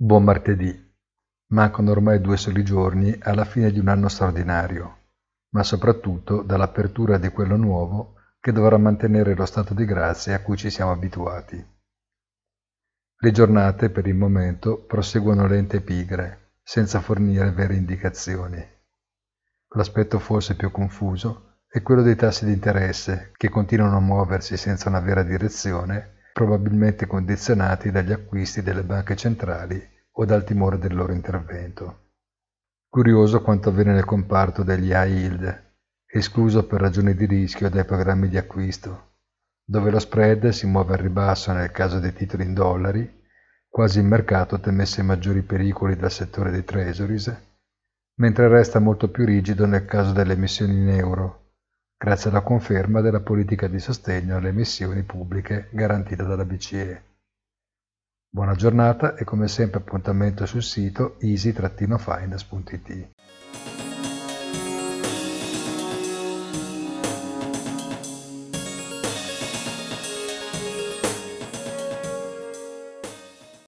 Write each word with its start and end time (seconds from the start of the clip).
Buon 0.00 0.22
martedì. 0.22 0.94
Mancano 1.48 1.90
ormai 1.90 2.20
due 2.20 2.36
soli 2.36 2.62
giorni 2.62 3.18
alla 3.20 3.44
fine 3.44 3.72
di 3.72 3.80
un 3.80 3.88
anno 3.88 4.06
straordinario, 4.06 4.98
ma 5.48 5.64
soprattutto 5.64 6.42
dall'apertura 6.42 7.18
di 7.18 7.30
quello 7.30 7.56
nuovo 7.56 8.14
che 8.38 8.52
dovrà 8.52 8.78
mantenere 8.78 9.34
lo 9.34 9.44
stato 9.44 9.74
di 9.74 9.84
grazia 9.84 10.36
a 10.36 10.40
cui 10.40 10.56
ci 10.56 10.70
siamo 10.70 10.92
abituati. 10.92 11.66
Le 13.16 13.30
giornate, 13.32 13.90
per 13.90 14.06
il 14.06 14.14
momento, 14.14 14.84
proseguono 14.86 15.48
lente 15.48 15.78
e 15.78 15.80
pigre, 15.80 16.52
senza 16.62 17.00
fornire 17.00 17.50
vere 17.50 17.74
indicazioni. 17.74 18.64
L'aspetto 19.70 20.20
forse 20.20 20.54
più 20.54 20.70
confuso 20.70 21.62
è 21.66 21.82
quello 21.82 22.02
dei 22.02 22.14
tassi 22.14 22.44
di 22.44 22.52
interesse, 22.52 23.32
che 23.36 23.48
continuano 23.48 23.96
a 23.96 24.00
muoversi 24.00 24.56
senza 24.56 24.88
una 24.90 25.00
vera 25.00 25.24
direzione, 25.24 26.17
probabilmente 26.38 27.08
condizionati 27.08 27.90
dagli 27.90 28.12
acquisti 28.12 28.62
delle 28.62 28.84
banche 28.84 29.16
centrali 29.16 29.82
o 30.12 30.24
dal 30.24 30.44
timore 30.44 30.78
del 30.78 30.94
loro 30.94 31.12
intervento. 31.12 32.12
Curioso 32.88 33.42
quanto 33.42 33.70
avviene 33.70 33.92
nel 33.92 34.04
comparto 34.04 34.62
degli 34.62 34.90
high 34.92 35.10
yield, 35.10 35.72
escluso 36.06 36.64
per 36.64 36.80
ragioni 36.80 37.14
di 37.14 37.26
rischio 37.26 37.68
dai 37.68 37.84
programmi 37.84 38.28
di 38.28 38.36
acquisto, 38.36 39.14
dove 39.64 39.90
lo 39.90 39.98
spread 39.98 40.50
si 40.50 40.68
muove 40.68 40.92
al 40.92 41.00
ribasso 41.00 41.52
nel 41.52 41.72
caso 41.72 41.98
dei 41.98 42.12
titoli 42.12 42.44
in 42.44 42.54
dollari, 42.54 43.20
quasi 43.68 43.98
il 43.98 44.04
mercato 44.04 44.60
temesse 44.60 45.02
maggiori 45.02 45.42
pericoli 45.42 45.96
dal 45.96 46.12
settore 46.12 46.52
dei 46.52 46.62
treasuries, 46.62 47.36
mentre 48.20 48.46
resta 48.46 48.78
molto 48.78 49.10
più 49.10 49.24
rigido 49.24 49.66
nel 49.66 49.86
caso 49.86 50.12
delle 50.12 50.34
emissioni 50.34 50.74
in 50.74 50.88
euro, 50.90 51.47
grazie 51.98 52.30
alla 52.30 52.42
conferma 52.42 53.00
della 53.00 53.20
politica 53.20 53.66
di 53.66 53.80
sostegno 53.80 54.36
alle 54.36 54.50
emissioni 54.50 55.02
pubbliche 55.02 55.68
garantita 55.72 56.22
dalla 56.22 56.44
BCE. 56.44 57.02
Buona 58.30 58.54
giornata 58.54 59.16
e 59.16 59.24
come 59.24 59.48
sempre 59.48 59.80
appuntamento 59.80 60.46
sul 60.46 60.62
sito 60.62 61.18
easy-finance.it. 61.18 63.08